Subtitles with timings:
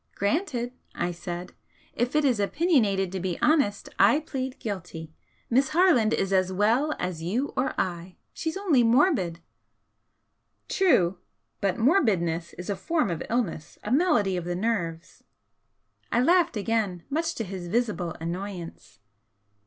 [0.15, 1.53] "Granted!" I said
[1.93, 5.13] "If it is opinionated to be honest I plead guilty!
[5.47, 9.41] Miss Harland is as well as you or I, she's only morbid."
[10.67, 11.19] "True!
[11.59, 15.23] but morbidness is a form of illness, a malady of the nerves"
[16.11, 18.97] I laughed again, much to his visible annoyance.